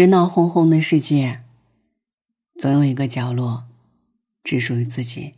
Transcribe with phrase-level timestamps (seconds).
[0.00, 1.40] 这闹哄哄的世界，
[2.56, 3.64] 总有一个角落
[4.42, 5.34] 只属于自己。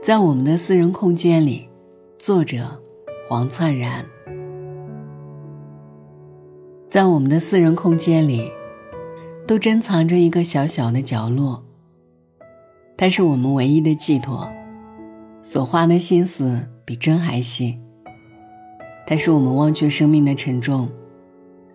[0.00, 1.68] 在我们的私人空间里，
[2.16, 2.80] 作者
[3.28, 4.06] 黄灿然。
[6.88, 8.48] 在我们的私人空间里，
[9.48, 11.64] 都珍藏着一个小小的角落。
[12.96, 14.48] 它是我们唯一的寄托，
[15.48, 17.78] 所花的心思比针还细。
[19.06, 20.90] 但是我们忘却生命的沉重，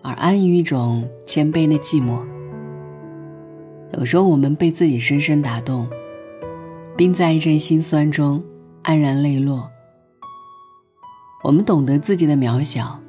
[0.02, 2.20] 而安于一种谦卑的寂寞。
[3.94, 5.88] 有时候，我们被自己深深打动。
[6.98, 8.44] 并在一阵心酸中
[8.84, 9.72] 黯然泪落。
[11.44, 13.00] 我们懂得自己的渺小，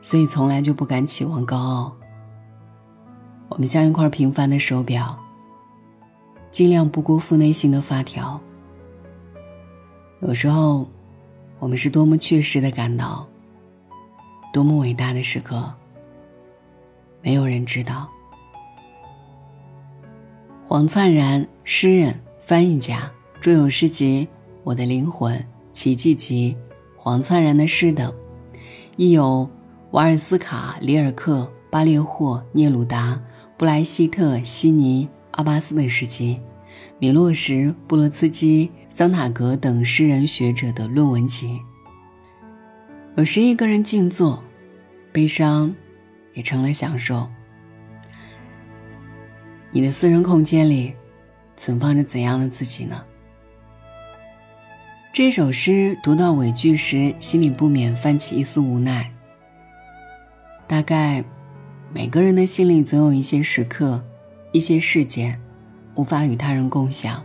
[0.00, 1.96] 所以从来就不敢期望高傲。
[3.48, 5.18] 我们像一块平凡的手表，
[6.52, 8.38] 尽量不辜负内心的发条。
[10.22, 10.86] 有时候，
[11.58, 13.26] 我们是多么确实的感到，
[14.52, 15.68] 多么伟大的时刻，
[17.20, 18.08] 没有人知道。
[20.64, 22.18] 黄灿然，诗人。
[22.44, 23.08] 翻译家
[23.40, 24.28] 著有诗集
[24.64, 25.34] 《我的灵魂》
[25.72, 26.56] 《奇迹集》
[27.00, 28.12] 《黄灿然的诗》等，
[28.96, 29.48] 亦有
[29.92, 33.18] 瓦尔斯卡、里尔克、巴列霍、聂鲁达、
[33.56, 36.40] 布莱希特、悉尼、阿巴斯的诗集，
[36.98, 41.60] 米洛什、布罗茨基、桑塔格等诗人学者的论文集。
[43.16, 44.42] 有时一个人静坐，
[45.12, 45.74] 悲伤
[46.34, 47.28] 也成了享受。
[49.70, 50.94] 你的私人空间里。
[51.54, 53.00] 存放着怎样的自己呢？
[55.12, 59.12] 这首诗读到尾句时，心里不免泛起一丝无奈。
[60.66, 61.22] 大概，
[61.92, 64.02] 每个人的心里总有一些时刻、
[64.50, 65.38] 一些事件，
[65.94, 67.22] 无法与他人共享，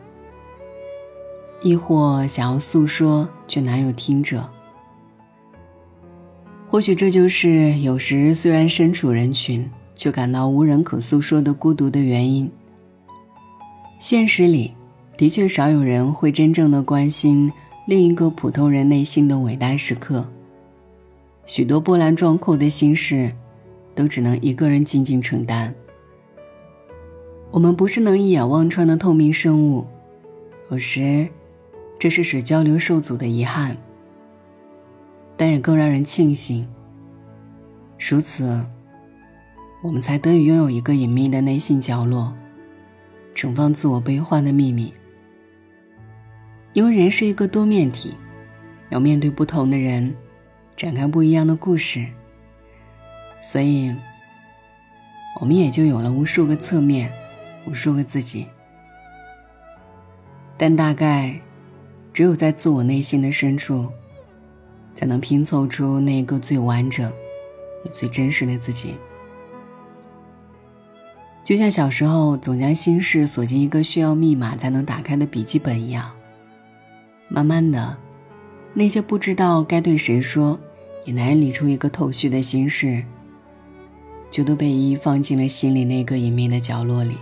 [1.61, 4.47] 亦或想要诉说却难有听者。
[6.67, 12.51] 或许这就是有时虽然身处人群，却感到无人可诉说的孤独的原因。
[13.97, 14.73] 现实里，
[15.17, 17.51] 的确少有人会真正的关心
[17.87, 20.27] 另一个普通人内心的伟大时刻。
[21.45, 23.31] 许多波澜壮阔的心事，
[23.95, 25.73] 都只能一个人静静承担。
[27.51, 29.87] 我们不是能一眼望穿的透明生物，
[30.69, 31.29] 有时，
[31.97, 33.77] 这是使交流受阻的遗憾。
[35.37, 36.67] 但也更让人庆幸，
[37.99, 38.65] 如此，
[39.83, 42.33] 我们才得以拥有一个隐秘的内心角落。
[43.33, 44.91] 盛放自我悲欢的秘密，
[46.73, 48.15] 因为人是一个多面体，
[48.89, 50.15] 要面对不同的人，
[50.75, 52.03] 展开不一样的故事，
[53.39, 53.95] 所以，
[55.39, 57.11] 我们也就有了无数个侧面，
[57.67, 58.47] 无数个自己。
[60.57, 61.39] 但大概，
[62.13, 63.87] 只有在自我内心的深处，
[64.95, 67.11] 才能拼凑出那个最完整、
[67.83, 68.95] 也最真实的自己。
[71.43, 76.11] 就像小时候总将心事锁进一个需要密码才能打开的笔记本一样，
[77.29, 77.95] 慢慢的，
[78.73, 80.59] 那些不知道该对谁说，
[81.05, 83.05] 也难以理出一个头绪的心事，
[84.29, 87.15] 就都被一一放进了心里那个隐秘的角落里，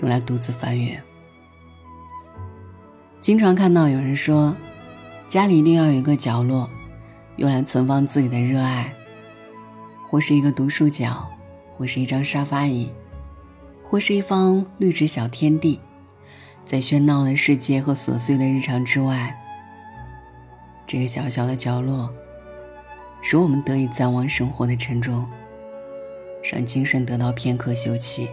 [0.00, 1.02] 用来独自翻阅。
[3.22, 4.54] 经常看到有人说，
[5.28, 6.68] 家里一定要有一个角落，
[7.36, 8.92] 用来存放自己的热爱，
[10.10, 11.26] 或是一个读书角。
[11.72, 12.90] 或是一张沙发椅，
[13.82, 15.80] 或是一方绿植小天地，
[16.62, 19.34] 在喧闹的世界和琐碎的日常之外，
[20.86, 22.12] 这个小小的角落，
[23.22, 25.26] 使我们得以暂忘生活的沉重，
[26.52, 28.28] 让精神得到片刻休憩。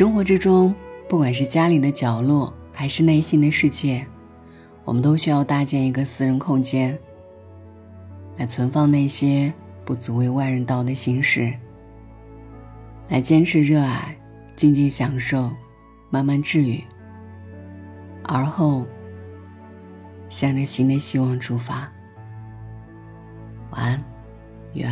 [0.00, 0.74] 生活之中，
[1.10, 4.06] 不管是家里的角落，还是内心的世界，
[4.86, 6.98] 我们都需要搭建一个私人空间，
[8.38, 9.52] 来存放那些。
[9.84, 11.52] 不足为外人道的心事，
[13.10, 14.16] 来坚持热爱，
[14.56, 15.50] 静静享受，
[16.08, 16.82] 慢慢治愈，
[18.24, 18.86] 而后
[20.30, 21.92] 向着新的希望出发。
[23.72, 24.02] 晚安，
[24.72, 24.90] 愿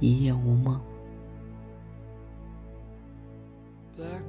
[0.00, 0.78] 一夜无梦。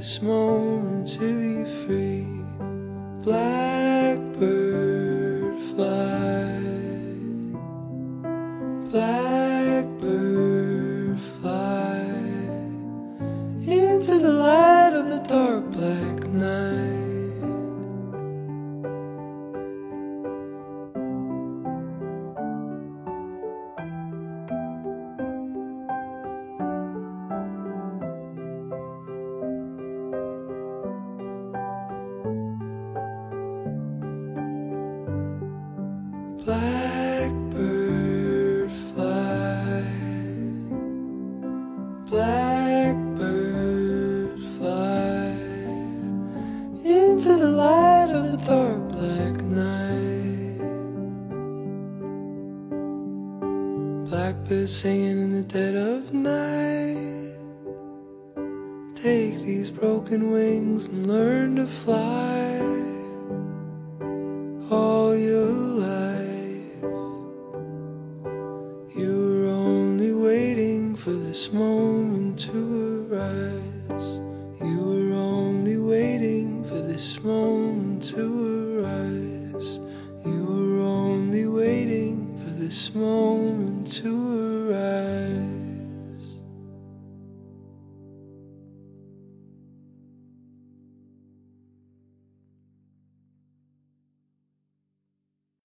[0.00, 2.24] this moment to be free.
[3.22, 4.40] Blackbird
[5.74, 6.56] fly,
[8.90, 10.40] blackbird
[11.20, 12.00] fly
[13.66, 16.69] into the light of the dark black night.
[36.50, 37.86] Blackbird
[38.72, 39.84] fly,
[42.10, 43.60] blackbird
[44.58, 45.30] fly
[46.84, 50.58] into the light of the dark black night.
[54.10, 57.36] Blackbird singing in the dead of night.
[58.96, 62.89] Take these broken wings and learn to fly
[71.00, 74.20] for this moment to arise.
[74.60, 79.78] You were only waiting for this moment to arise.
[80.26, 85.69] You were only waiting for this moment to arise.